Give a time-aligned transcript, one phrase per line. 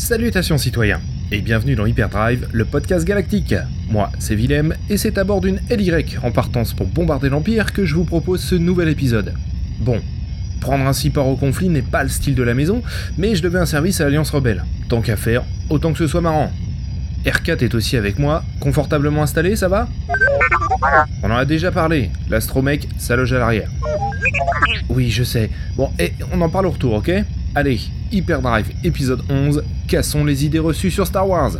[0.00, 0.98] Salutations citoyens
[1.30, 3.54] et bienvenue dans Hyperdrive, le podcast galactique.
[3.90, 7.84] Moi, c'est Willem et c'est à bord d'une LY en partance pour bombarder l'Empire que
[7.84, 9.34] je vous propose ce nouvel épisode.
[9.78, 10.00] Bon,
[10.58, 12.82] prendre ainsi part au conflit n'est pas le style de la maison,
[13.18, 14.64] mais je devais un service à l'Alliance Rebelle.
[14.88, 16.50] Tant qu'à faire, autant que ce soit marrant.
[17.26, 19.86] R4 est aussi avec moi, confortablement installé, ça va?
[21.22, 23.68] On en a déjà parlé, l'astromec, ça loge à l'arrière.
[24.88, 25.50] Oui, je sais.
[25.76, 27.12] Bon, et on en parle au retour, ok?
[27.52, 27.80] Allez,
[28.12, 31.54] Hyperdrive épisode 11, cassons les idées reçues sur Star Wars?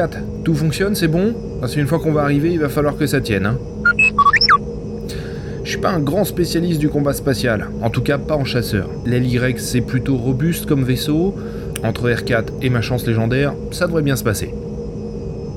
[0.00, 1.34] R4, tout fonctionne, c'est bon?
[1.60, 3.46] Parce qu'une fois qu'on va arriver, il va falloir que ça tienne.
[3.46, 3.58] Hein.
[5.62, 8.88] Je suis pas un grand spécialiste du combat spatial, en tout cas pas en chasseur.
[9.04, 11.34] L'LY c'est plutôt robuste comme vaisseau,
[11.84, 14.54] entre R4 et ma chance légendaire, ça devrait bien se passer.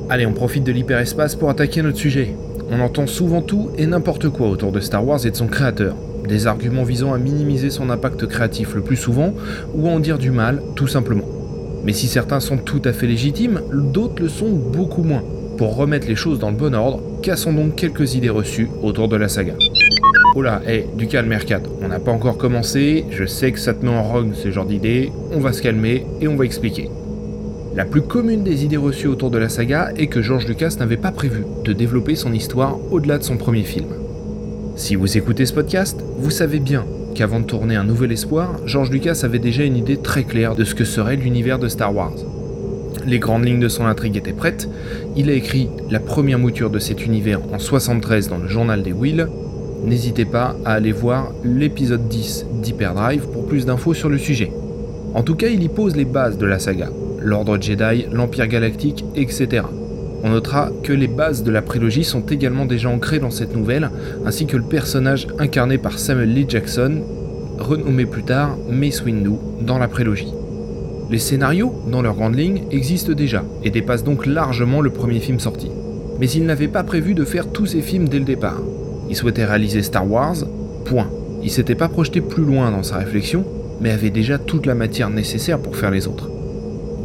[0.10, 2.36] Allez, on profite de l'hyperespace pour attaquer notre sujet.
[2.70, 5.96] On entend souvent tout et n'importe quoi autour de Star Wars et de son créateur.
[6.28, 9.34] Des arguments visant à minimiser son impact créatif le plus souvent,
[9.74, 11.26] ou à en dire du mal, tout simplement.
[11.84, 15.24] Mais si certains sont tout à fait légitimes, d'autres le sont beaucoup moins.
[15.58, 19.18] Pour remettre les choses dans le bon ordre, cassons donc quelques idées reçues autour de
[19.18, 19.54] la saga.
[20.36, 23.74] Oh là, hé, du calme R4, on n'a pas encore commencé, je sais que ça
[23.74, 26.90] te met en rogue ce genre d'idées, on va se calmer et on va expliquer.
[27.76, 30.98] La plus commune des idées reçues autour de la saga est que George Lucas n'avait
[30.98, 33.88] pas prévu de développer son histoire au-delà de son premier film.
[34.76, 38.90] Si vous écoutez ce podcast, vous savez bien qu'avant de tourner Un Nouvel Espoir, George
[38.90, 42.16] Lucas avait déjà une idée très claire de ce que serait l'univers de Star Wars.
[43.06, 44.70] Les grandes lignes de son intrigue étaient prêtes,
[45.16, 48.94] il a écrit la première mouture de cet univers en 73 dans le journal des
[48.94, 49.28] Will.
[49.86, 54.52] N'hésitez pas à aller voir l'épisode 10 d'Hyperdrive pour plus d'infos sur le sujet.
[55.14, 56.90] En tout cas, il y pose les bases de la saga,
[57.22, 59.64] l'ordre Jedi, l'Empire galactique, etc.
[60.24, 63.92] On notera que les bases de la prélogie sont également déjà ancrées dans cette nouvelle,
[64.26, 67.02] ainsi que le personnage incarné par Samuel Lee Jackson,
[67.60, 70.34] renommé plus tard Mace Windu dans la prélogie.
[71.12, 75.40] Les scénarios, dans leurs grandes lignes, existent déjà et dépassent donc largement le premier film
[75.40, 75.70] sorti.
[76.20, 78.62] Mais il n'avait pas prévu de faire tous ces films dès le départ.
[79.10, 80.38] Il souhaitait réaliser Star Wars,
[80.86, 81.10] point.
[81.44, 83.44] Il s'était pas projeté plus loin dans sa réflexion,
[83.82, 86.30] mais avait déjà toute la matière nécessaire pour faire les autres.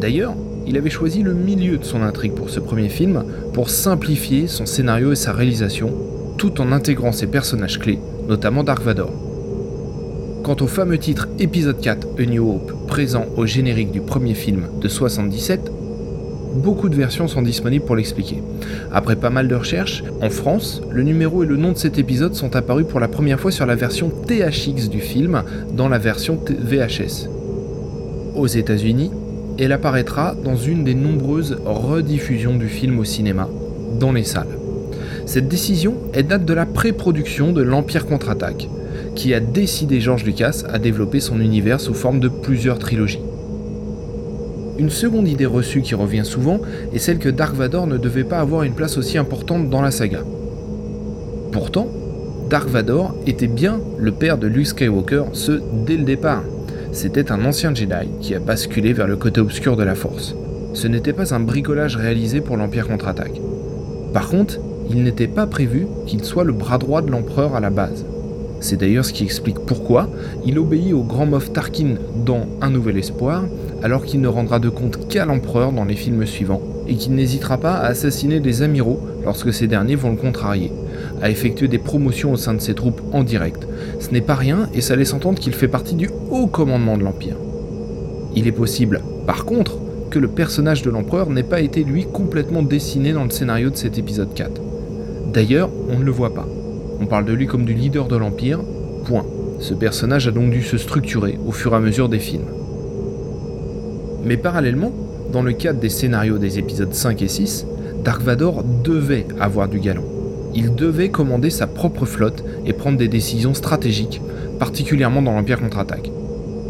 [0.00, 0.34] D'ailleurs,
[0.68, 3.24] il avait choisi le milieu de son intrigue pour ce premier film
[3.54, 5.90] pour simplifier son scénario et sa réalisation,
[6.36, 7.98] tout en intégrant ses personnages clés,
[8.28, 9.10] notamment Dark Vador.
[10.44, 14.68] Quant au fameux titre épisode 4 A New Hope présent au générique du premier film
[14.78, 15.72] de 77,
[16.56, 18.42] beaucoup de versions sont disponibles pour l'expliquer.
[18.92, 22.34] Après pas mal de recherches, en France, le numéro et le nom de cet épisode
[22.34, 25.42] sont apparus pour la première fois sur la version THX du film
[25.72, 27.28] dans la version VHS.
[28.34, 29.10] Aux États-Unis,
[29.58, 33.48] elle apparaîtra dans une des nombreuses rediffusions du film au cinéma,
[33.98, 34.56] dans les salles.
[35.26, 38.68] Cette décision, est date de la pré-production de l'Empire contre-attaque,
[39.14, 43.20] qui a décidé George Lucas à développer son univers sous forme de plusieurs trilogies.
[44.78, 46.60] Une seconde idée reçue qui revient souvent
[46.94, 49.90] est celle que Dark Vador ne devait pas avoir une place aussi importante dans la
[49.90, 50.20] saga.
[51.50, 51.88] Pourtant,
[52.48, 56.44] Dark Vador était bien le père de Luke Skywalker, ce dès le départ
[56.92, 60.34] c'était un ancien Jedi qui a basculé vers le côté obscur de la Force.
[60.74, 63.40] Ce n'était pas un bricolage réalisé pour l'Empire contre-attaque.
[64.12, 64.58] Par contre,
[64.90, 68.04] il n'était pas prévu qu'il soit le bras droit de l'empereur à la base.
[68.60, 70.08] C'est d'ailleurs ce qui explique pourquoi
[70.44, 71.94] il obéit au grand Moff Tarkin
[72.24, 73.44] dans Un Nouvel Espoir,
[73.82, 77.58] alors qu'il ne rendra de compte qu'à l'empereur dans les films suivants, et qu'il n'hésitera
[77.58, 80.72] pas à assassiner des amiraux lorsque ces derniers vont le contrarier,
[81.22, 83.66] à effectuer des promotions au sein de ses troupes en direct.
[84.00, 87.04] Ce n'est pas rien et ça laisse entendre qu'il fait partie du haut commandement de
[87.04, 87.36] l'Empire.
[88.34, 89.78] Il est possible, par contre,
[90.10, 93.76] que le personnage de l'empereur n'ait pas été lui complètement dessiné dans le scénario de
[93.76, 94.60] cet épisode 4.
[95.32, 96.46] D'ailleurs, on ne le voit pas.
[97.00, 98.60] On parle de lui comme du leader de l'Empire,
[99.04, 99.26] point.
[99.60, 102.46] Ce personnage a donc dû se structurer au fur et à mesure des films.
[104.24, 104.92] Mais parallèlement,
[105.32, 107.66] dans le cadre des scénarios des épisodes 5 et 6,
[108.04, 110.17] Dark Vador devait avoir du galon
[110.54, 114.20] il devait commander sa propre flotte et prendre des décisions stratégiques,
[114.58, 116.10] particulièrement dans l'Empire contre-attaque.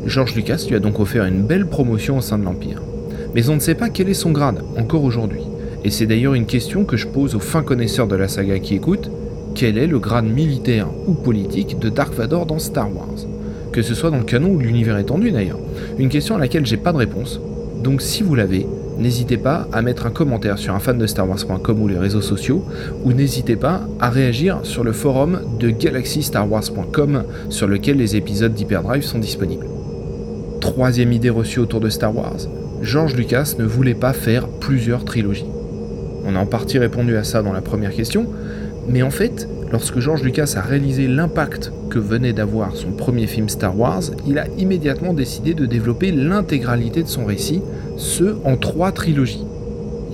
[0.07, 2.83] George Lucas lui a donc offert une belle promotion au sein de l'Empire.
[3.35, 5.43] Mais on ne sait pas quel est son grade, encore aujourd'hui.
[5.85, 8.75] Et c'est d'ailleurs une question que je pose aux fins connaisseurs de la saga qui
[8.75, 9.11] écoutent.
[9.55, 13.27] Quel est le grade militaire ou politique de Dark Vador dans Star Wars?
[13.73, 15.59] Que ce soit dans le canon ou l'univers étendu d'ailleurs.
[15.99, 17.41] Une question à laquelle j'ai pas de réponse.
[17.83, 18.67] Donc si vous l'avez,
[18.99, 22.21] n'hésitez pas à mettre un commentaire sur un fan de Star Wars.com ou les réseaux
[22.21, 22.65] sociaux,
[23.05, 29.05] ou n'hésitez pas à réagir sur le forum de galaxystarwars.com sur lequel les épisodes d'Hyperdrive
[29.05, 29.67] sont disponibles.
[30.61, 32.39] Troisième idée reçue autour de Star Wars,
[32.83, 35.47] George Lucas ne voulait pas faire plusieurs trilogies.
[36.25, 38.27] On a en partie répondu à ça dans la première question,
[38.89, 43.49] mais en fait, lorsque George Lucas a réalisé l'impact que venait d'avoir son premier film
[43.49, 47.63] Star Wars, il a immédiatement décidé de développer l'intégralité de son récit,
[47.99, 49.45] ce en trois trilogies.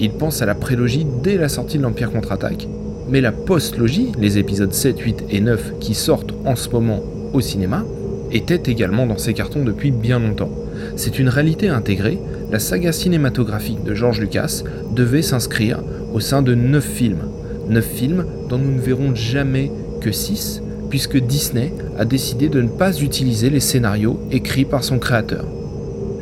[0.01, 2.67] Il pense à la prélogie dès la sortie de l'Empire contre-attaque,
[3.09, 7.01] mais la post-logie, les épisodes 7, 8 et 9 qui sortent en ce moment
[7.33, 7.85] au cinéma,
[8.33, 10.51] était également dans ses cartons depuis bien longtemps.
[10.97, 12.19] C'est une réalité intégrée,
[12.51, 15.81] la saga cinématographique de George Lucas devait s'inscrire
[16.13, 17.29] au sein de 9 films.
[17.69, 19.71] 9 films dont nous ne verrons jamais
[20.01, 24.99] que 6, puisque Disney a décidé de ne pas utiliser les scénarios écrits par son
[24.99, 25.45] créateur.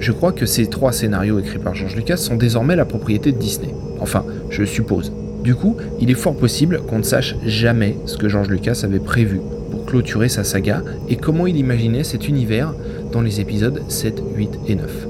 [0.02, 3.38] Je crois que ces trois scénarios écrits par George Lucas sont désormais la propriété de
[3.38, 3.72] Disney.
[4.00, 5.12] Enfin, je suppose.
[5.44, 8.98] Du coup, il est fort possible qu'on ne sache jamais ce que George Lucas avait
[8.98, 9.40] prévu
[9.70, 12.74] pour clôturer sa saga et comment il imaginait cet univers
[13.12, 15.06] dans les épisodes 7, 8 et 9.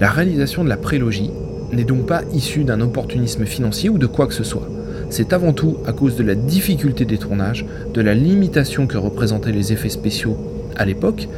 [0.00, 1.30] La réalisation de la prélogie
[1.74, 4.70] n'est donc pas issue d'un opportunisme financier ou de quoi que ce soit.
[5.10, 9.52] C'est avant tout à cause de la difficulté des tournages, de la limitation que représentaient
[9.52, 10.38] les effets spéciaux
[10.76, 11.28] à l'époque,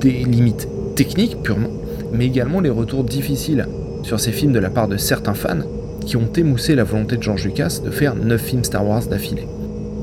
[0.00, 1.70] des limites techniques purement,
[2.14, 3.66] mais également les retours difficiles
[4.02, 5.62] sur ces films de la part de certains fans
[6.00, 9.48] qui ont émoussé la volonté de George Lucas de faire 9 films Star Wars d'affilée.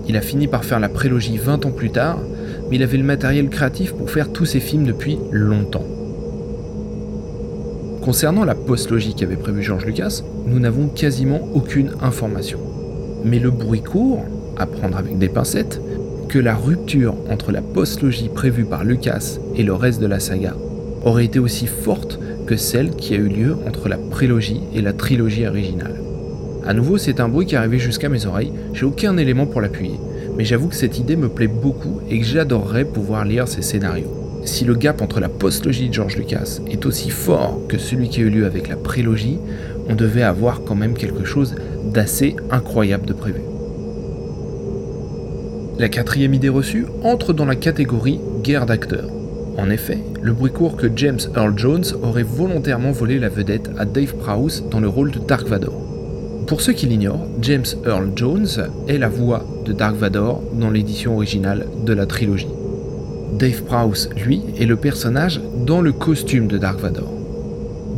[0.08, 2.19] Il a fini par faire la prélogie 20 ans plus tard,
[2.69, 5.86] mais il avait le matériel créatif pour faire tous ces films depuis longtemps.
[8.02, 12.60] Concernant la post-logie qu'avait prévu George Lucas, nous n'avons quasiment aucune information.
[13.24, 14.25] Mais le bruit court,
[14.58, 15.80] à prendre avec des pincettes,
[16.28, 20.56] que la rupture entre la post-logie prévue par Lucas et le reste de la saga
[21.03, 24.94] aurait été aussi forte que celle qui a eu lieu entre la prélogie et la
[24.94, 26.01] trilogie originale.
[26.65, 30.00] A nouveau, c'est un bruit qui arrivé jusqu'à mes oreilles, j'ai aucun élément pour l'appuyer,
[30.38, 34.42] mais j'avoue que cette idée me plaît beaucoup et que j'adorerais pouvoir lire ces scénarios.
[34.44, 38.21] Si le gap entre la postlogie de George Lucas est aussi fort que celui qui
[38.21, 39.38] a eu lieu avec la prélogie,
[39.88, 41.56] on devait avoir quand même quelque chose
[41.86, 43.42] d'assez incroyable de prévu.
[45.77, 49.09] La quatrième idée reçue entre dans la catégorie guerre d'acteurs.
[49.62, 53.86] En effet, le bruit court que James Earl Jones aurait volontairement volé la vedette à
[53.86, 55.80] Dave Prowse dans le rôle de Dark Vador.
[56.48, 58.48] Pour ceux qui l'ignorent, James Earl Jones
[58.88, 62.48] est la voix de Dark Vador dans l'édition originale de la trilogie.
[63.38, 67.13] Dave Prowse, lui, est le personnage dans le costume de Dark Vador.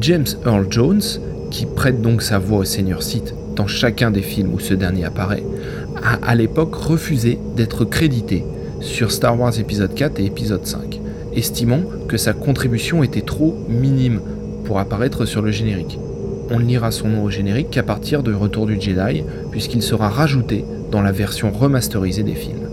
[0.02, 1.02] James Earl Jones,
[1.50, 5.06] qui prête donc sa voix au Seigneur Sith dans chacun des films où ce dernier
[5.06, 5.44] apparaît,
[6.04, 8.44] a à l'époque refusé d'être crédité
[8.82, 11.00] sur Star Wars épisode 4 et épisode 5
[11.36, 14.22] estimant que sa contribution était trop minime
[14.66, 16.00] pour apparaître sur le générique.
[16.50, 20.10] On ne lira son nom au générique qu'à partir de Retour du Jedi, puisqu'il sera
[20.10, 22.68] rajouté dans la version remasterisée des films.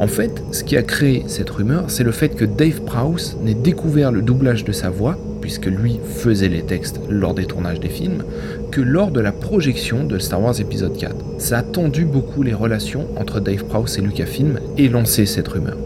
[0.00, 3.54] En fait, ce qui a créé cette rumeur, c'est le fait que Dave Prowse n'ait
[3.54, 7.88] découvert le doublage de sa voix, puisque lui faisait les textes lors des tournages des
[7.88, 8.24] films,
[8.72, 11.14] que lors de la projection de Star Wars épisode 4.
[11.38, 15.76] Ça a tendu beaucoup les relations entre Dave Prowse et Lucasfilm et lancé cette rumeur.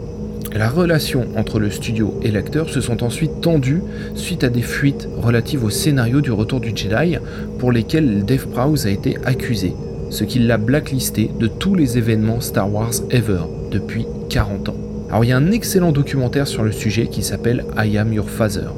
[0.53, 3.83] La relation entre le studio et l'acteur se sont ensuite tendues
[4.15, 7.17] suite à des fuites relatives au scénario du Retour du Jedi
[7.59, 9.73] pour lesquelles Dave Prowse a été accusé,
[10.09, 14.75] ce qui l'a blacklisté de tous les événements Star Wars ever depuis 40 ans.
[15.09, 18.29] Alors il y a un excellent documentaire sur le sujet qui s'appelle I Am Your
[18.29, 18.69] Father.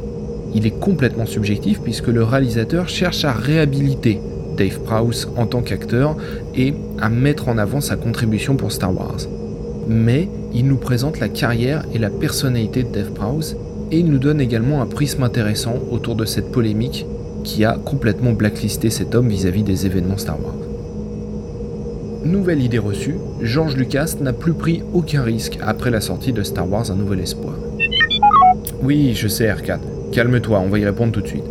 [0.53, 4.19] Il est complètement subjectif puisque le réalisateur cherche à réhabiliter
[4.57, 6.17] Dave Prowse en tant qu'acteur
[6.53, 9.21] et à mettre en avant sa contribution pour Star Wars
[9.91, 13.57] mais il nous présente la carrière et la personnalité de Dave Prowse,
[13.91, 17.05] et il nous donne également un prisme intéressant autour de cette polémique
[17.43, 20.55] qui a complètement blacklisté cet homme vis-à-vis des événements Star Wars.
[22.23, 26.71] Nouvelle idée reçue, George Lucas n'a plus pris aucun risque après la sortie de Star
[26.71, 27.55] Wars Un Nouvel Espoir.
[28.81, 29.79] Oui, je sais R4,
[30.13, 31.43] calme-toi, on va y répondre tout de suite.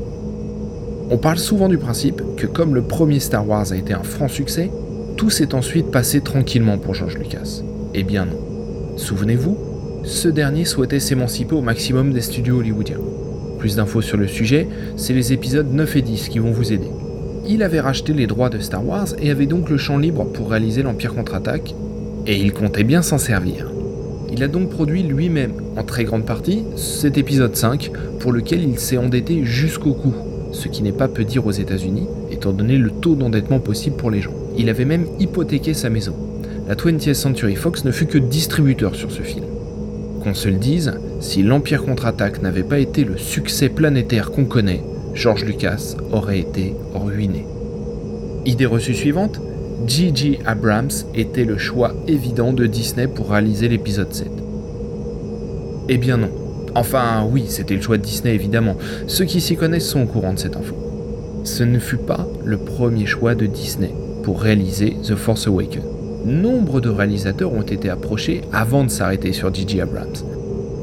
[1.10, 4.28] On parle souvent du principe que comme le premier Star Wars a été un franc
[4.28, 4.70] succès,
[5.16, 7.62] tout s'est ensuite passé tranquillement pour George Lucas.
[7.92, 8.38] Eh bien non.
[8.96, 9.56] Souvenez-vous,
[10.04, 13.00] ce dernier souhaitait s'émanciper au maximum des studios hollywoodiens.
[13.58, 16.88] Plus d'infos sur le sujet, c'est les épisodes 9 et 10 qui vont vous aider.
[17.48, 20.50] Il avait racheté les droits de Star Wars et avait donc le champ libre pour
[20.50, 21.74] réaliser l'Empire contre-attaque,
[22.26, 23.66] et il comptait bien s'en servir.
[24.32, 28.78] Il a donc produit lui-même, en très grande partie, cet épisode 5, pour lequel il
[28.78, 30.14] s'est endetté jusqu'au cou,
[30.52, 34.12] ce qui n'est pas peu dire aux États-Unis, étant donné le taux d'endettement possible pour
[34.12, 34.34] les gens.
[34.56, 36.14] Il avait même hypothéqué sa maison
[36.70, 39.44] la 20th Century Fox ne fut que distributeur sur ce film.
[40.22, 44.84] Qu'on se le dise, si l'Empire contre-attaque n'avait pas été le succès planétaire qu'on connaît,
[45.12, 47.44] George Lucas aurait été ruiné.
[48.46, 49.40] Idée reçue suivante
[49.84, 50.38] J.J.
[50.46, 54.28] Abrams était le choix évident de Disney pour réaliser l'épisode 7.
[55.88, 56.30] Eh bien non.
[56.76, 58.76] Enfin oui, c'était le choix de Disney évidemment.
[59.08, 60.76] Ceux qui s'y connaissent sont au courant de cette info.
[61.42, 63.90] Ce ne fut pas le premier choix de Disney
[64.22, 65.89] pour réaliser The Force Awakens.
[66.24, 69.80] Nombre de réalisateurs ont été approchés avant de s'arrêter sur J.J.
[69.80, 70.16] Abrams.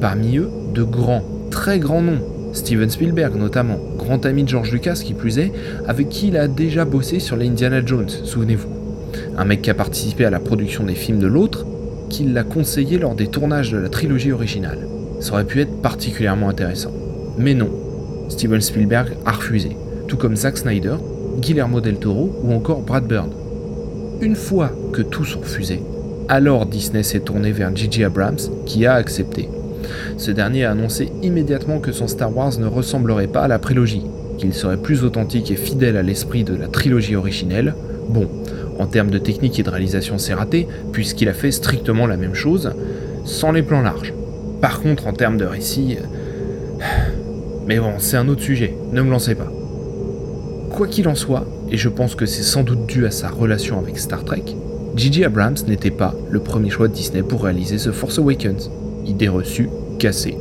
[0.02, 2.22] Parmi eux, de grands, très grands noms.
[2.54, 5.52] Steven Spielberg notamment, grand ami de George Lucas qui plus est,
[5.88, 8.70] avec qui il a déjà bossé sur les Indiana Jones, souvenez-vous.
[9.38, 11.68] Un mec qui a participé à la production des films de l'autre,
[12.10, 14.88] qui l'a conseillé lors des tournages de la trilogie originale.
[15.20, 16.92] Ça aurait pu être particulièrement intéressant.
[17.38, 17.70] Mais non,
[18.30, 19.78] Steven Spielberg a refusé,
[20.08, 20.96] tout comme Zack Snyder,
[21.40, 23.30] Guillermo del Toro ou encore Brad Bird.
[24.20, 25.80] Une fois que tous ont refusé,
[26.28, 28.06] alors Disney s'est tourné vers J.J.
[28.06, 29.48] Abrams qui a accepté.
[30.18, 34.02] Ce dernier a annoncé immédiatement que son Star Wars ne ressemblerait pas à la prélogie,
[34.40, 37.76] qu'il serait plus authentique et fidèle à l'esprit de la trilogie originelle.
[38.10, 38.28] Bon,
[38.80, 42.34] en termes de technique et de réalisation, c'est raté, puisqu'il a fait strictement la même
[42.34, 42.72] chose,
[43.24, 44.14] sans les plans larges.
[44.62, 45.98] Par contre, en termes de récit...
[47.68, 49.52] Mais bon, c'est un autre sujet, ne me lancez pas.
[50.72, 53.80] Quoi qu'il en soit, et je pense que c'est sans doute dû à sa relation
[53.80, 54.44] avec Star Trek,
[54.98, 55.26] J.J.
[55.26, 58.72] Abrams n'était pas le premier choix de Disney pour réaliser ce Force Awakens.
[59.06, 59.70] Idée reçue,
[60.00, 60.38] cassée.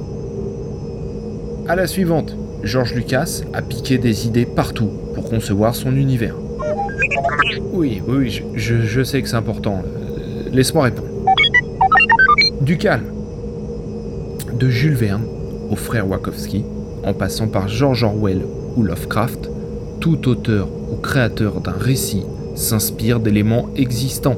[1.68, 6.36] À la suivante, George Lucas a piqué des idées partout pour concevoir son univers.
[7.72, 9.82] Oui, oui, je, sais que c'est important.
[10.50, 11.08] Laisse-moi répondre.
[12.62, 13.12] Du calme.
[14.58, 15.26] De Jules Verne
[15.70, 16.64] au frère Wachowski,
[17.04, 18.40] en passant par George Orwell
[18.76, 19.50] ou Lovecraft,
[20.00, 22.22] tout auteur ou créateur d'un récit
[22.54, 24.36] s'inspire d'éléments existants.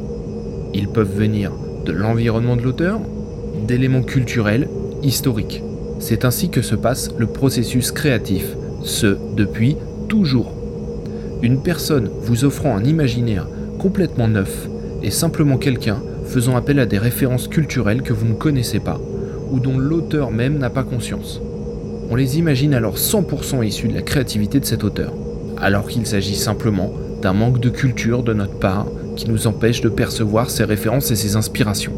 [0.75, 1.53] Ils peuvent venir
[1.85, 3.01] de l'environnement de l'auteur,
[3.67, 4.69] d'éléments culturels,
[5.03, 5.63] historiques.
[6.01, 9.77] C'est ainsi que se passe le processus créatif, ce depuis
[10.09, 10.53] toujours.
[11.43, 13.47] Une personne vous offrant un imaginaire
[13.79, 14.69] complètement neuf
[15.03, 19.01] est simplement quelqu'un faisant appel à des références culturelles que vous ne connaissez pas
[19.51, 21.41] ou dont l'auteur même n'a pas conscience.
[22.11, 25.13] On les imagine alors 100% issus de la créativité de cet auteur,
[25.61, 28.87] alors qu'il s'agit simplement d'un manque de culture de notre part
[29.17, 31.95] qui nous empêche de percevoir ses références et ses inspirations.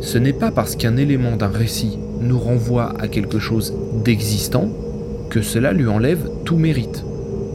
[0.00, 3.74] Ce n'est pas parce qu'un élément d'un récit nous renvoie à quelque chose
[4.04, 4.68] d'existant
[5.30, 7.04] que cela lui enlève tout mérite.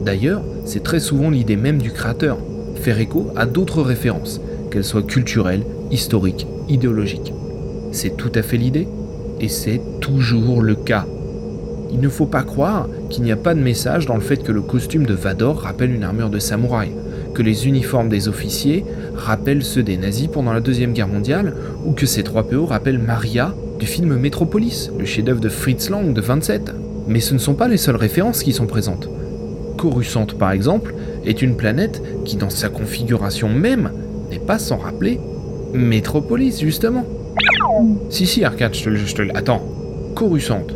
[0.04, 2.38] D'ailleurs, c'est très souvent l'idée même du créateur,
[2.76, 7.32] faire écho à d'autres références, qu'elles soient culturelles, historiques, idéologiques.
[7.92, 8.88] C'est tout à fait l'idée,
[9.40, 11.06] et c'est toujours le cas.
[11.90, 14.52] Il ne faut pas croire qu'il n'y a pas de message dans le fait que
[14.52, 16.90] le costume de Vador rappelle une armure de samouraï,
[17.34, 21.92] que les uniformes des officiers rappellent ceux des nazis pendant la Deuxième Guerre mondiale, ou
[21.92, 26.20] que ces trois PO rappellent Maria du film Metropolis, le chef-d'œuvre de Fritz Lang de
[26.20, 26.72] 27.
[27.08, 29.08] Mais ce ne sont pas les seules références qui sont présentes.
[29.76, 33.90] Coruscant, par exemple, est une planète qui, dans sa configuration même,
[34.30, 35.20] n'est pas sans rappeler
[35.74, 37.04] Métropolis, justement.
[38.08, 39.62] Si, si, Arcade, je te, je te Attends.
[40.14, 40.66] Coruscant.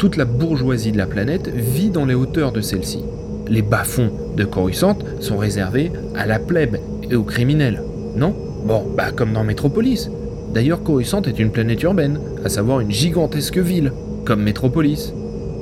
[0.00, 3.00] Toute la bourgeoisie de la planète vit dans les hauteurs de celle-ci.
[3.48, 6.78] Les bas-fonds de Coruscant sont réservés à la plèbe
[7.10, 7.82] et aux criminels.
[8.16, 8.34] Non?
[8.64, 10.10] Bon, bah comme dans Métropolis.
[10.54, 13.92] D'ailleurs, Coruscant est une planète urbaine, à savoir une gigantesque ville,
[14.24, 15.12] comme Métropolis.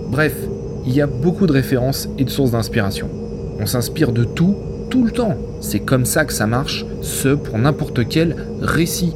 [0.08, 0.36] Bref,
[0.86, 3.08] il y a beaucoup de références et de sources d'inspiration.
[3.58, 4.54] On s'inspire de tout,
[4.88, 5.34] tout le temps.
[5.60, 9.14] C'est comme ça que ça marche, ce pour n'importe quel récit.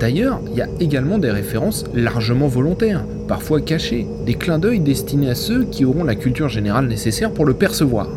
[0.00, 5.30] D'ailleurs, il y a également des références largement volontaires, parfois cachées, des clins d'œil destinés
[5.30, 8.08] à ceux qui auront la culture générale nécessaire pour le percevoir.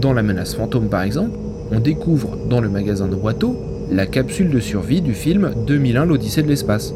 [0.00, 1.36] Dans La menace fantôme par exemple,
[1.70, 3.56] on découvre dans le magasin de Watteau
[3.90, 6.94] la capsule de survie du film 2001 l'Odyssée de l'espace.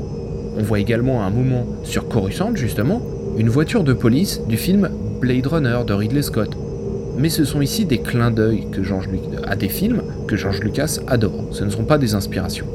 [0.56, 3.02] On voit également à un moment sur Coruscant justement
[3.37, 4.88] une voiture de police du film
[5.21, 6.56] Blade Runner de Ridley Scott.
[7.18, 9.09] Mais ce sont ici des clins d'œil que George
[9.47, 12.66] à des films que George Lucas adore, ce ne sont pas des inspirations.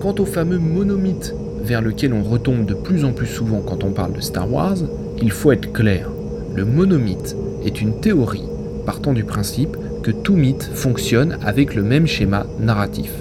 [0.00, 3.90] Quant au fameux monomythe vers lequel on retombe de plus en plus souvent quand on
[3.90, 4.76] parle de Star Wars,
[5.20, 6.08] il faut être clair.
[6.54, 8.44] Le monomythe est une théorie
[8.86, 13.12] partant du principe que tout mythe fonctionne avec le même schéma narratif.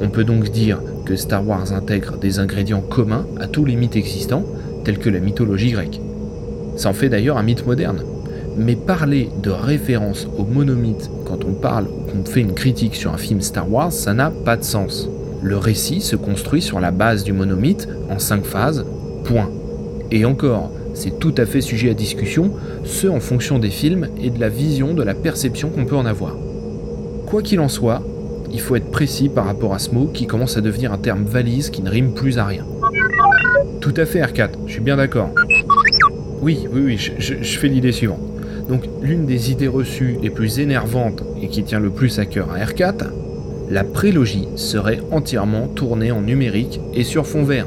[0.00, 3.96] On peut donc dire que Star Wars intègre des ingrédients communs à tous les mythes
[3.96, 4.44] existants,
[4.84, 6.00] tels que la mythologie grecque.
[6.76, 8.02] Ça en fait d'ailleurs un mythe moderne.
[8.56, 13.12] Mais parler de référence au monomythe quand on parle ou qu'on fait une critique sur
[13.12, 15.08] un film Star Wars, ça n'a pas de sens.
[15.44, 18.86] Le récit se construit sur la base du monomythe en cinq phases,
[19.24, 19.50] point.
[20.10, 24.30] Et encore, c'est tout à fait sujet à discussion, ce en fonction des films et
[24.30, 26.34] de la vision, de la perception qu'on peut en avoir.
[27.26, 28.02] Quoi qu'il en soit,
[28.52, 31.24] il faut être précis par rapport à ce mot qui commence à devenir un terme
[31.24, 32.64] valise qui ne rime plus à rien.
[33.82, 35.28] Tout à fait R4, je suis bien d'accord.
[36.40, 38.20] Oui, oui, oui, je, fais l'idée suivante.
[38.70, 42.48] Donc l'une des idées reçues les plus énervantes et qui tient le plus à cœur
[42.50, 43.08] à R4,
[43.70, 47.66] la prélogie serait entièrement tournée en numérique et sur fond vert.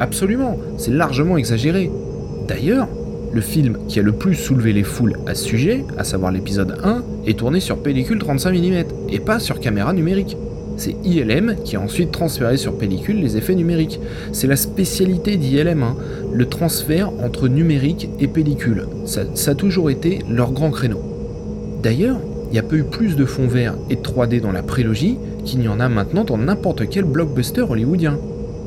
[0.00, 1.90] Absolument, c'est largement exagéré.
[2.48, 2.88] D'ailleurs,
[3.32, 6.78] le film qui a le plus soulevé les foules à ce sujet, à savoir l'épisode
[6.82, 10.36] 1, est tourné sur pellicule 35 mm et pas sur caméra numérique.
[10.76, 13.98] C'est ILM qui a ensuite transféré sur pellicule les effets numériques.
[14.32, 15.96] C'est la spécialité d'ILM, hein,
[16.32, 18.86] le transfert entre numérique et pellicule.
[19.06, 21.00] Ça, ça a toujours été leur grand créneau.
[21.82, 22.20] D'ailleurs,
[22.50, 25.18] il y a peu eu plus de fond vert et de 3D dans la prélogie
[25.44, 28.18] qu'il n'y en a maintenant dans n'importe quel blockbuster hollywoodien.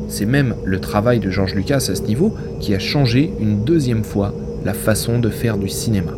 [0.08, 4.04] C'est même le travail de George Lucas à ce niveau qui a changé une deuxième
[4.04, 4.34] fois
[4.66, 6.12] la façon de faire du cinéma.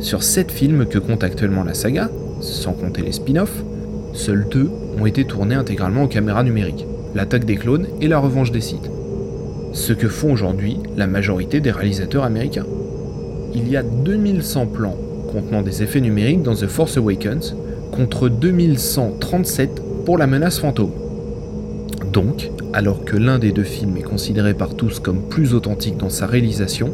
[0.00, 2.08] Sur 7 films que compte actuellement la saga,
[2.40, 3.62] sans compter les spin-offs,
[4.12, 8.52] seuls deux ont été tournés intégralement en caméra numérique, l'attaque des clones et la revanche
[8.52, 8.90] des Sith.
[9.72, 12.66] Ce que font aujourd'hui la majorité des réalisateurs américains.
[13.54, 14.96] Il y a 2100 plans
[15.32, 17.54] contenant des effets numériques dans The Force Awakens,
[17.92, 20.92] contre 2137 pour la menace fantôme.
[22.12, 26.08] Donc, alors que l'un des deux films est considéré par tous comme plus authentique dans
[26.08, 26.90] sa réalisation,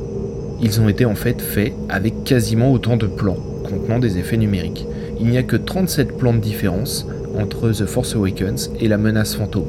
[0.60, 4.86] ils ont été en fait faits avec quasiment autant de plans contenant des effets numériques.
[5.20, 7.06] Il n'y a que 37 plans de différence
[7.38, 9.68] entre The Force Awakens et la menace fantôme.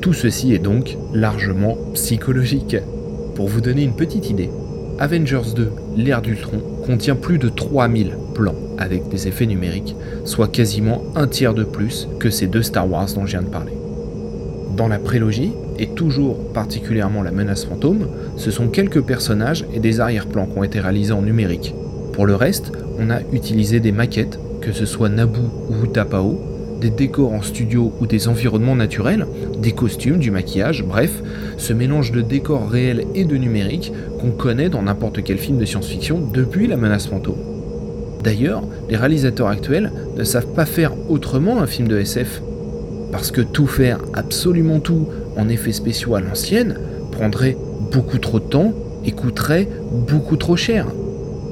[0.00, 2.76] Tout ceci est donc largement psychologique.
[3.34, 4.50] Pour vous donner une petite idée,
[4.98, 11.02] Avengers 2, l'ère d'Ultron, contient plus de 3000 plans avec des effets numériques, soit quasiment
[11.14, 13.72] un tiers de plus que ces deux Star Wars dont je viens de parler.
[14.76, 20.00] Dans la prélogie, et toujours particulièrement la menace fantôme, ce sont quelques personnages et des
[20.00, 21.74] arrière-plans qui ont été réalisés en numérique.
[22.12, 26.40] Pour le reste, on a utilisé des maquettes, que ce soit Naboo ou Tapao,
[26.80, 29.26] des décors en studio ou des environnements naturels,
[29.58, 31.22] des costumes, du maquillage, bref,
[31.56, 35.64] ce mélange de décors réels et de numérique qu'on connaît dans n'importe quel film de
[35.64, 37.38] science-fiction depuis la menace fantôme.
[38.22, 42.42] D'ailleurs, les réalisateurs actuels ne savent pas faire autrement un film de SF.
[43.12, 46.76] Parce que tout faire, absolument tout, en effets spéciaux à l'ancienne,
[47.12, 47.56] prendrait
[47.92, 48.72] beaucoup trop de temps
[49.04, 49.68] et coûterait
[50.08, 50.86] beaucoup trop cher.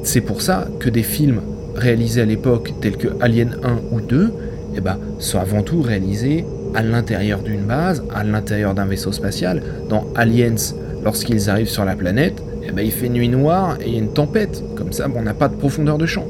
[0.02, 1.40] C'est pour ça que des films
[1.76, 4.32] réalisés à l'époque tels que Alien 1 ou 2
[4.76, 9.62] eh ben, sont avant tout réalisés à l'intérieur d'une base, à l'intérieur d'un vaisseau spatial.
[9.88, 13.94] Dans Aliens, lorsqu'ils arrivent sur la planète, eh ben, il fait nuit noire et il
[13.94, 14.62] y a une tempête.
[14.76, 16.26] Comme ça, on n'a pas de profondeur de champ.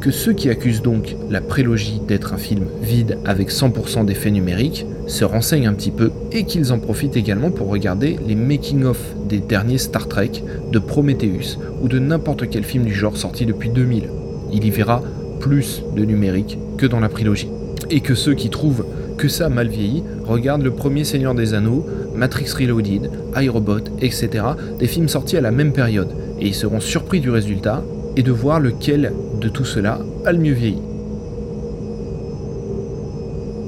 [0.00, 4.84] Que ceux qui accusent donc la prélogie d'être un film vide avec 100% d'effets numériques
[5.06, 8.98] se renseignent un petit peu et qu'ils en profitent également pour regarder les making-of
[9.28, 10.32] des derniers Star Trek,
[10.70, 14.10] de Prometheus ou de n'importe quel film du genre sorti depuis 2000.
[14.52, 15.02] Il y verra
[15.40, 17.48] plus de numérique que dans la prélogie.
[17.90, 18.84] Et que ceux qui trouvent
[19.16, 24.44] que ça mal vieilli regardent le premier Seigneur des Anneaux, Matrix Reloaded, iRobot, etc.
[24.78, 26.08] Des films sortis à la même période.
[26.40, 27.82] Et ils seront surpris du résultat
[28.16, 30.82] et de voir lequel de tout cela a le mieux vieilli.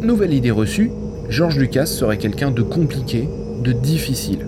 [0.02, 0.90] Nouvelle idée reçue,
[1.28, 3.28] George Lucas serait quelqu'un de compliqué,
[3.62, 4.46] de difficile.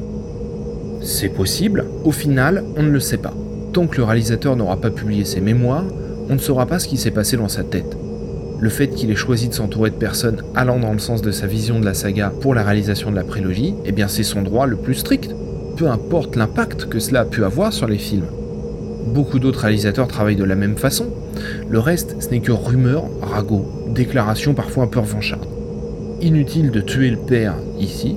[1.00, 3.34] C'est possible, au final, on ne le sait pas.
[3.72, 5.84] Tant que le réalisateur n'aura pas publié ses mémoires,
[6.28, 7.96] on ne saura pas ce qui s'est passé dans sa tête.
[8.60, 11.46] Le fait qu'il ait choisi de s'entourer de personnes allant dans le sens de sa
[11.46, 14.66] vision de la saga pour la réalisation de la prélogie, eh bien c'est son droit
[14.66, 15.32] le plus strict,
[15.76, 18.26] peu importe l'impact que cela a pu avoir sur les films.
[19.06, 21.06] Beaucoup d'autres réalisateurs travaillent de la même façon.
[21.68, 25.46] Le reste, ce n'est que rumeurs, ragots, déclarations parfois un peu revanchardes.
[26.20, 28.16] Inutile de tuer le père ici,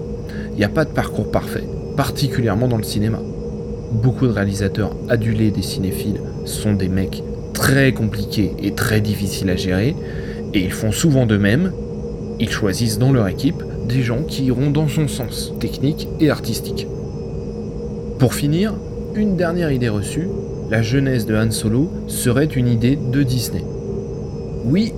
[0.53, 1.63] il n'y a pas de parcours parfait,
[1.95, 3.19] particulièrement dans le cinéma.
[3.91, 7.23] Beaucoup de réalisateurs adulés des cinéphiles sont des mecs
[7.53, 9.95] très compliqués et très difficiles à gérer,
[10.53, 11.71] et ils font souvent de même,
[12.39, 16.87] ils choisissent dans leur équipe des gens qui iront dans son sens, technique et artistique.
[18.19, 18.73] Pour finir,
[19.15, 20.27] une dernière idée reçue,
[20.69, 23.63] la jeunesse de Han Solo serait une idée de Disney.
[24.65, 24.93] Oui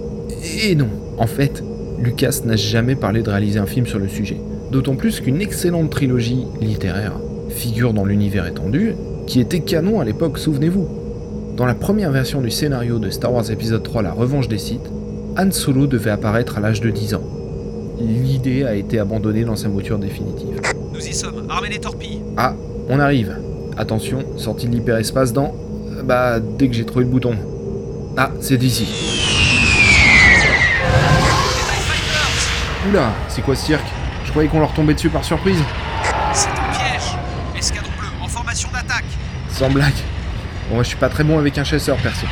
[0.63, 0.89] et non.
[1.17, 1.63] En fait,
[1.99, 4.37] Lucas n'a jamais parlé de réaliser un film sur le sujet.
[4.71, 7.13] D'autant plus qu'une excellente trilogie littéraire
[7.49, 8.95] figure dans l'univers étendu,
[9.27, 10.87] qui était canon à l'époque, souvenez-vous.
[11.55, 14.89] Dans la première version du scénario de Star Wars épisode 3 La Revanche des Sith,
[15.35, 17.23] Han Solo devait apparaître à l'âge de 10 ans.
[17.99, 20.59] L'idée a été abandonnée dans sa mouture définitive.
[20.93, 22.53] Nous y sommes, armez les torpilles Ah,
[22.87, 23.35] on arrive.
[23.77, 25.53] Attention, sortie de l'hyperespace dans...
[26.03, 27.35] Bah, dès que j'ai trouvé le bouton.
[28.15, 28.87] Ah, c'est ici.
[32.89, 33.87] Oula, c'est quoi ce cirque?
[34.25, 35.59] Je croyais qu'on leur tombait dessus par surprise.
[36.33, 37.17] C'est un piège
[37.57, 39.05] Escadron bleu, en formation d'attaque
[39.49, 39.93] Sans blague.
[40.69, 42.27] Bon, moi je suis pas très bon avec un chasseur perso.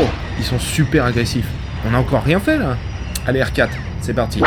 [0.00, 0.06] Oh,
[0.38, 1.48] ils sont super agressifs.
[1.86, 2.76] On a encore rien fait là
[3.26, 3.68] Allez R4,
[4.00, 4.40] c'est parti.
[4.40, 4.46] On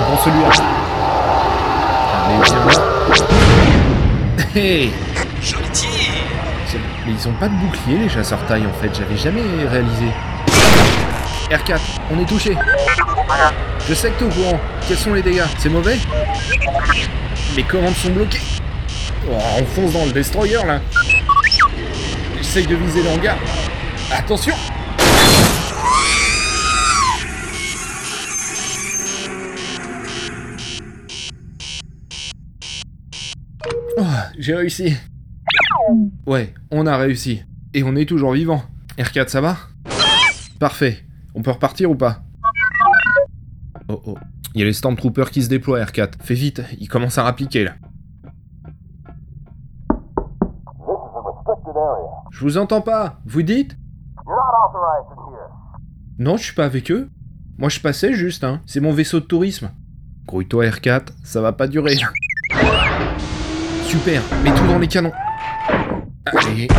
[0.00, 0.48] prend celui-là.
[2.24, 2.72] Allez, viens là.
[4.54, 4.90] Hey
[5.42, 5.90] Joli tir
[7.06, 8.90] Mais ils ont pas de bouclier, les chasseurs taille, en fait.
[8.94, 10.06] J'avais jamais réalisé.
[11.50, 11.80] R4,
[12.10, 12.56] on est touché.
[13.88, 14.60] Je sais que t'es au courant.
[14.86, 15.44] Quels sont les dégâts?
[15.58, 15.98] C'est mauvais?
[17.56, 18.40] Mes commandes sont bloquées.
[19.30, 20.80] Oh, on fonce dans le destroyer, là.
[22.38, 23.36] J'essaye de viser le hangar.
[24.14, 24.54] Attention
[33.98, 34.02] Oh,
[34.38, 34.96] j'ai réussi.
[36.26, 37.42] Ouais, on a réussi.
[37.74, 38.62] Et on est toujours vivant.
[38.98, 39.56] R4, ça va?
[40.58, 41.04] Parfait.
[41.34, 42.22] On peut repartir ou pas?
[43.88, 44.18] Oh oh.
[44.54, 46.12] Il y a les Stormtroopers qui se déploient, R4.
[46.20, 47.72] Fais vite, ils commencent à rappliquer là.
[52.30, 53.20] Je vous entends pas.
[53.24, 53.76] Vous dites?
[56.18, 57.08] Non, je suis pas avec eux.
[57.58, 58.60] Moi, je passais juste, hein.
[58.66, 59.70] C'est mon vaisseau de tourisme.
[60.26, 61.96] Grouille-toi, R4, ça va pas durer.
[63.84, 65.12] Super, mets tout dans les canons.
[66.26, 66.68] Allez,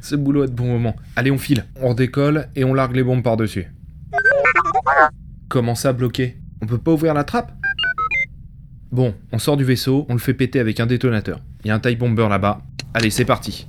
[0.00, 0.96] Ce boulot est de bon moment.
[1.16, 1.64] Allez, on file.
[1.80, 3.66] On redécolle et on largue les bombes par-dessus.
[5.48, 7.52] Comment ça, bloqué On peut pas ouvrir la trappe?
[8.90, 11.40] Bon, on sort du vaisseau, on le fait péter avec un détonateur.
[11.64, 12.60] Il y a un taille bomber là-bas.
[12.94, 13.66] Allez, c'est parti.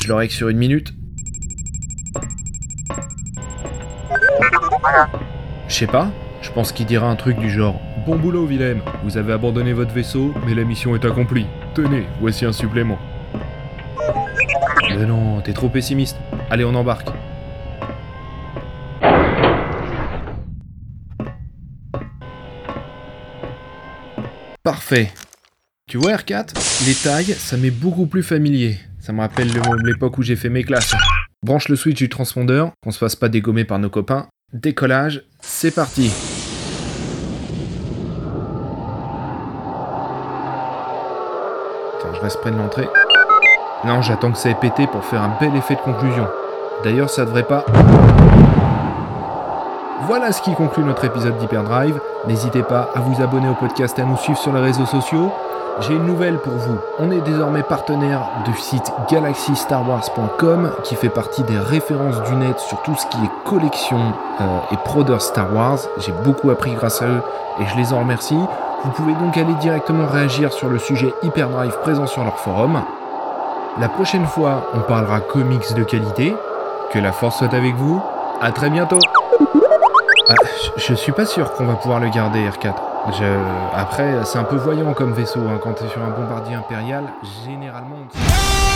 [0.00, 0.94] Je le règle sur une minute.
[5.68, 9.16] Je sais pas, je pense qu'il dira un truc du genre Bon boulot, Willem, vous
[9.16, 11.46] avez abandonné votre vaisseau, mais la mission est accomplie.
[11.74, 12.98] Tenez, voici un supplément.
[14.88, 16.16] Mais non, t'es trop pessimiste.
[16.50, 17.08] Allez, on embarque.
[24.64, 25.12] Parfait.
[25.92, 26.54] Tu vois, R4
[26.86, 28.78] Les tailles, ça m'est beaucoup plus familier.
[28.98, 30.94] Ça me rappelle le- l'époque où j'ai fait mes classes.
[31.44, 34.26] Branche le switch du transpondeur, qu'on se fasse pas dégommer par nos copains.
[34.54, 36.10] Décollage, c'est parti.
[41.98, 42.88] Attends, je reste près de l'entrée.
[43.84, 46.26] Non, j'attends que ça ait pété pour faire un bel effet de conclusion.
[46.84, 47.64] D'ailleurs, ça devrait pas.
[50.06, 52.00] Voilà ce qui conclut notre épisode d'Hyperdrive.
[52.26, 55.32] N'hésitez pas à vous abonner au podcast et à nous suivre sur les réseaux sociaux.
[55.80, 56.78] J'ai une nouvelle pour vous.
[56.98, 62.82] On est désormais partenaire du site galaxystarwars.com qui fait partie des références du net sur
[62.82, 63.98] tout ce qui est collection
[64.40, 65.78] euh, et prodeur Star Wars.
[65.98, 67.22] J'ai beaucoup appris grâce à eux
[67.60, 68.38] et je les en remercie.
[68.84, 72.82] Vous pouvez donc aller directement réagir sur le sujet Hyperdrive présent sur leur forum.
[73.80, 76.36] La prochaine fois, on parlera comics de qualité.
[76.90, 78.02] Que la force soit avec vous.
[78.42, 78.98] À très bientôt.
[80.28, 80.34] Ah,
[80.76, 82.91] je, je suis pas sûr qu'on va pouvoir le garder R4.
[83.10, 83.24] Je-
[83.76, 85.40] Après, c'est un peu voyant comme vaisseau.
[85.48, 85.58] hein.
[85.62, 87.04] Quand t'es sur un bombardier impérial,
[87.44, 87.96] généralement.
[88.14, 88.71] on-